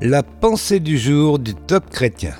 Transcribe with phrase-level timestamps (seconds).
[0.00, 2.34] La pensée du jour du top chrétien.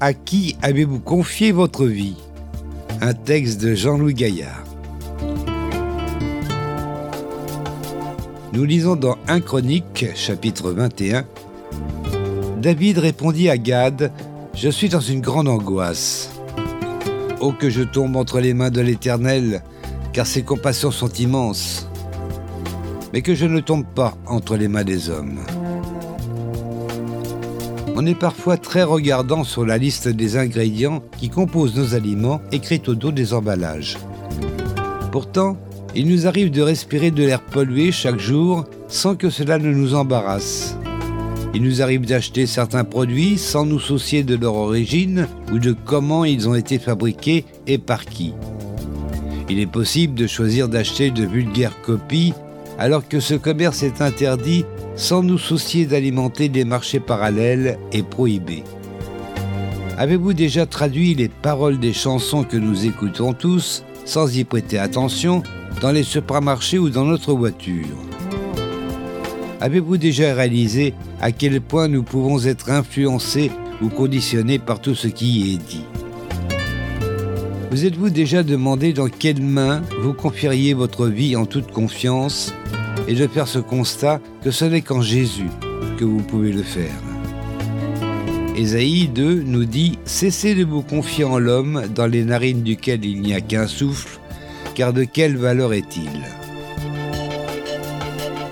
[0.00, 2.16] À qui avez-vous confié votre vie?
[3.02, 4.64] Un texte de Jean-Louis Gaillard.
[8.54, 11.26] Nous lisons dans 1 Chronique, chapitre 21.
[12.62, 14.10] David répondit à Gad
[14.54, 16.30] Je suis dans une grande angoisse.
[17.40, 19.62] Oh, que je tombe entre les mains de l'Éternel,
[20.14, 21.91] car ses compassions sont immenses
[23.12, 25.40] mais que je ne tombe pas entre les mains des hommes.
[27.94, 32.88] On est parfois très regardant sur la liste des ingrédients qui composent nos aliments écrite
[32.88, 33.98] au dos des emballages.
[35.10, 35.58] Pourtant,
[35.94, 39.94] il nous arrive de respirer de l'air pollué chaque jour sans que cela ne nous
[39.94, 40.74] embarrasse.
[41.54, 46.24] Il nous arrive d'acheter certains produits sans nous soucier de leur origine ou de comment
[46.24, 48.32] ils ont été fabriqués et par qui.
[49.50, 52.32] Il est possible de choisir d'acheter de vulgaires copies
[52.82, 54.64] alors que ce commerce est interdit
[54.96, 58.64] sans nous soucier d'alimenter des marchés parallèles et prohibés.
[59.96, 65.44] Avez-vous déjà traduit les paroles des chansons que nous écoutons tous, sans y prêter attention,
[65.80, 67.86] dans les supermarchés ou dans notre voiture?
[69.60, 75.06] Avez-vous déjà réalisé à quel point nous pouvons être influencés ou conditionnés par tout ce
[75.06, 75.84] qui y est dit?
[77.72, 82.52] Vous êtes-vous déjà demandé dans quelles mains vous confieriez votre vie en toute confiance
[83.08, 85.48] et de faire ce constat que ce n'est qu'en Jésus
[85.96, 87.00] que vous pouvez le faire?
[88.58, 93.22] Ésaïe 2 nous dit Cessez de vous confier en l'homme dans les narines duquel il
[93.22, 94.20] n'y a qu'un souffle,
[94.74, 96.10] car de quelle valeur est-il?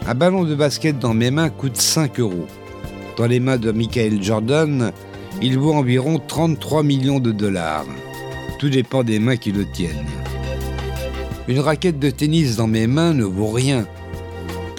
[0.06, 2.46] Un ballon de basket dans mes mains coûte 5 euros.
[3.18, 4.92] Dans les mains de Michael Jordan,
[5.42, 7.84] il vaut environ 33 millions de dollars.
[8.60, 10.06] Tout dépend des mains qui le tiennent.
[11.48, 13.86] Une raquette de tennis dans mes mains ne vaut rien,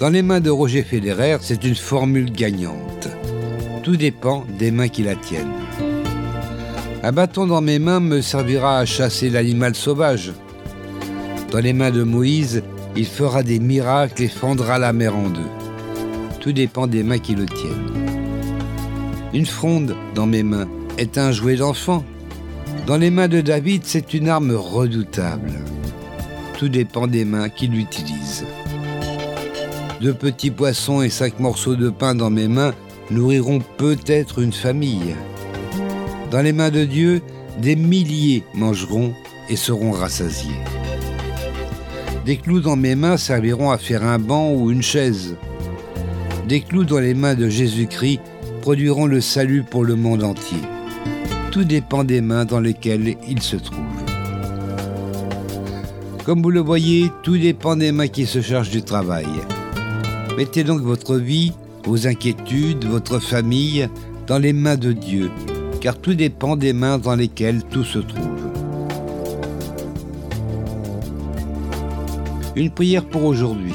[0.02, 3.06] dans les mains de Roger Federer, c'est une formule gagnante.
[3.84, 5.52] Tout dépend des mains qui la tiennent.
[7.04, 10.32] Un bâton dans mes mains me servira à chasser l'animal sauvage.
[11.52, 12.64] Dans les mains de Moïse,
[12.96, 15.40] il fera des miracles et fendra la mer en deux.
[16.40, 17.92] Tout dépend des mains qui le tiennent.
[19.32, 20.66] Une fronde dans mes mains
[20.98, 22.04] est un jouet d'enfant.
[22.86, 25.52] Dans les mains de David, c'est une arme redoutable.
[26.58, 28.44] Tout dépend des mains qui l'utilisent.
[30.00, 32.74] Deux petits poissons et cinq morceaux de pain dans mes mains
[33.10, 35.14] nourriront peut-être une famille.
[36.32, 37.22] Dans les mains de Dieu,
[37.58, 39.14] des milliers mangeront
[39.48, 40.50] et seront rassasiés.
[42.26, 45.36] Des clous dans mes mains serviront à faire un banc ou une chaise.
[46.48, 48.20] Des clous dans les mains de Jésus-Christ
[48.60, 50.58] produiront le salut pour le monde entier.
[51.52, 53.84] Tout dépend des mains dans lesquelles il se trouve.
[56.24, 59.26] Comme vous le voyez, tout dépend des mains qui se chargent du travail.
[60.38, 61.52] Mettez donc votre vie,
[61.84, 63.86] vos inquiétudes, votre famille
[64.26, 65.30] dans les mains de Dieu,
[65.82, 68.50] car tout dépend des mains dans lesquelles tout se trouve.
[72.56, 73.74] Une prière pour aujourd'hui.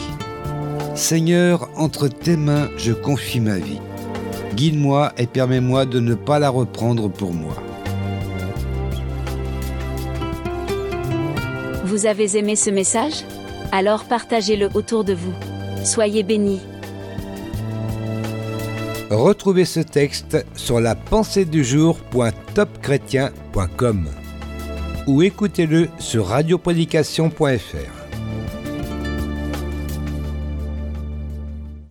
[0.96, 3.80] Seigneur, entre tes mains, je confie ma vie.
[4.56, 7.54] Guide-moi et permets-moi de ne pas la reprendre pour moi.
[11.88, 13.24] Vous avez aimé ce message?
[13.72, 15.34] Alors partagez-le autour de vous.
[15.86, 16.60] Soyez bénis.
[19.10, 20.96] Retrouvez ce texte sur la
[25.08, 27.97] ou écoutez-le sur radioprédication.fr.